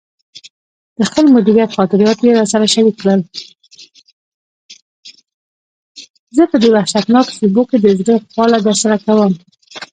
زه 6.37 6.43
په 6.51 6.57
دې 6.61 6.69
وحشتناکو 6.75 7.35
شېبو 7.37 7.63
کې 7.69 7.77
د 7.79 7.85
زړه 7.99 8.15
خواله 8.31 8.57
درسره 8.67 8.95
کوم. 9.05 9.31